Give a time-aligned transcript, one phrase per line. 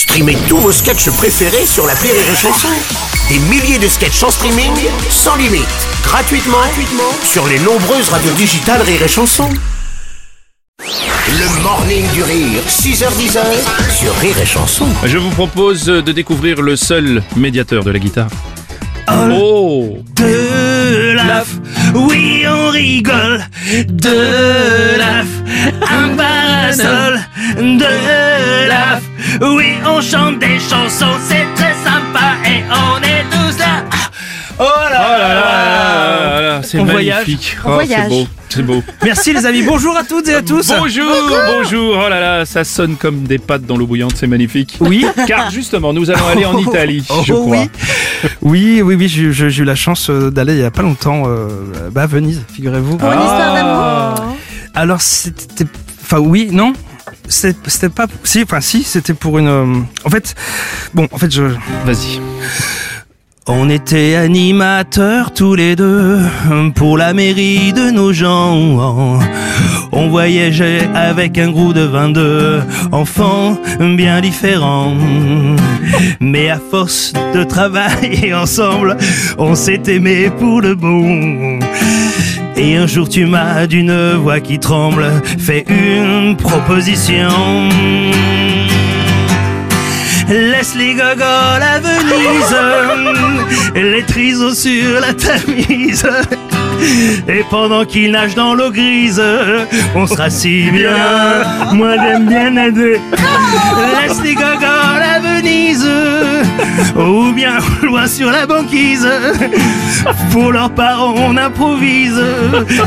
[0.00, 2.68] Streamez tous vos sketchs préférés sur la Rire et Chanson.
[3.28, 4.72] Des milliers de sketchs en streaming,
[5.10, 5.66] sans limite,
[6.02, 9.48] gratuitement, gratuitement sur les nombreuses radios digitales Rire et Chanson.
[10.80, 13.38] Le morning du rire, 6h10
[13.98, 14.86] sur Rire et Chanson.
[15.04, 18.30] Je vous propose de découvrir le seul médiateur de la guitare.
[19.32, 21.58] Oh De la f-
[21.94, 23.44] oui on rigole
[23.88, 25.82] De la f-
[27.56, 33.58] De la f- oui on chante des chansons C'est très sympa et on est tous
[33.58, 33.84] là
[34.58, 37.56] Oh là Oh là là là là, c'est On magnifique.
[37.64, 38.08] Oh, c'est voyage.
[38.08, 38.82] beau, c'est beau.
[39.02, 41.10] Merci les amis, bonjour à toutes et à tous Bonjour,
[41.56, 41.98] bonjour.
[42.06, 44.76] Oh là là, ça sonne comme des pâtes dans l'eau bouillante, c'est magnifique.
[44.80, 47.56] Oui Car justement, nous allons aller en Italie, je Oh, crois.
[47.62, 47.70] oui.
[48.42, 49.22] Oui, oui, oui, j'ai
[49.62, 51.48] eu la chance euh, d'aller il y a pas longtemps euh,
[51.90, 52.98] bah, à Venise, figurez-vous.
[52.98, 54.36] Pour une histoire d'amour
[54.74, 55.64] Alors c'était,
[56.10, 56.72] enfin oui, non,
[57.28, 59.46] c'était pas, si, enfin si, c'était pour une.
[59.46, 60.34] euh, en fait,
[60.92, 61.42] bon, en fait, je.
[61.84, 62.20] Vas-y.
[63.46, 66.18] On était animateurs tous les deux
[66.74, 69.20] pour la mairie de nos gens.
[69.92, 72.60] On voyageait avec un groupe de 22
[72.92, 74.94] enfants bien différents.
[76.20, 78.96] Mais à force de travailler ensemble,
[79.38, 81.58] on s'est aimé pour le bon.
[82.62, 85.06] Et un jour tu m'as d'une voix qui tremble
[85.38, 87.30] fait une proposition.
[90.28, 92.56] Laisse les gogoles à Venise,
[93.74, 96.06] les trisos sur la tamise.
[97.28, 99.22] Et pendant qu'ils nagent dans l'eau grise,
[99.94, 100.96] on sera si bien.
[101.72, 103.00] Moi j'aime bien nager.
[104.02, 105.88] Laisse les gogoles à Venise,
[106.96, 109.08] ou bien loin sur la banquise.
[110.30, 112.20] Pour leurs parents, on improvise.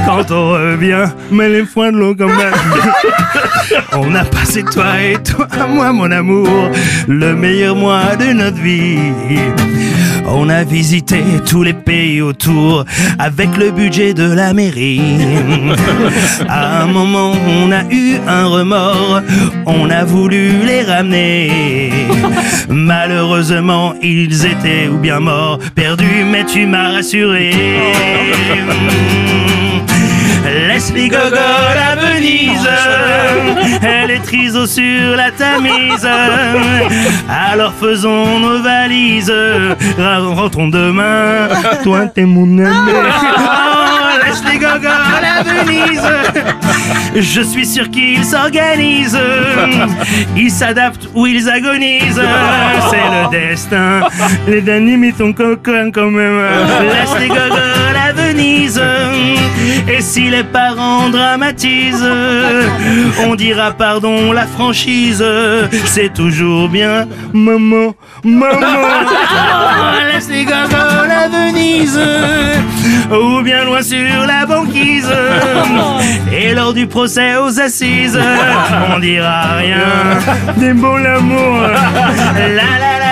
[0.06, 2.54] Quand on revient, mais les foins de l'eau quand même.
[3.94, 6.70] On a passé toi et toi, moi mon amour,
[7.08, 8.98] le meilleur mois de notre vie.
[10.26, 12.86] On a visité tous les pays autour
[13.20, 15.02] avec le budget de la mairie.
[16.48, 19.22] À un moment, on a eu un remords,
[19.66, 21.92] on a voulu les ramener.
[22.70, 27.52] Malheureusement, ils étaient ou bien morts, perdus, mais tu m'as rassuré.
[30.68, 32.68] Laisse les gogoles à Venise,
[33.82, 36.06] elle est triso sur la Tamise.
[37.30, 39.32] Alors faisons nos valises,
[39.98, 41.48] rentrons demain.
[41.84, 42.92] Toi t'es mon ami.
[42.92, 45.03] Oh, laisse les gogoles
[47.16, 49.20] Je suis sûr qu'ils s'organisent.
[50.36, 52.22] Ils s'adaptent ou ils agonisent.
[52.90, 54.02] C'est le destin.
[54.48, 56.42] Les derniers sont coquins quand même.
[56.82, 58.82] Laisse les gogoles à Venise.
[59.88, 62.06] Et si les parents dramatisent,
[63.26, 65.24] on dira pardon la franchise.
[65.86, 67.94] C'est toujours bien, maman,
[68.24, 68.58] maman.
[70.14, 72.00] Laisse les gogoles à Venise,
[73.12, 75.12] ou bien loin sur la banquise.
[76.32, 78.20] Et lors du procès aux assises,
[78.96, 79.78] on dira rien.
[80.58, 81.62] Des beaux l'amour.
[81.62, 83.03] La la la la la la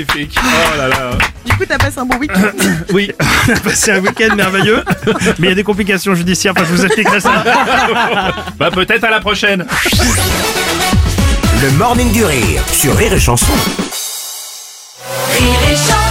[0.00, 0.38] magnifique.
[0.42, 1.10] Oh là là.
[1.44, 2.50] Du coup, t'as passé un bon week-end.
[2.92, 3.10] Oui,
[3.48, 4.82] on a passé un week-end merveilleux,
[5.38, 7.44] mais il y a des complications judiciaires, enfin je vous expliquerai ça.
[8.58, 9.66] Bah peut-être à la prochaine.
[11.62, 13.52] Le morning du rire sur Rire et Chanson.
[15.38, 16.09] Rire et chanson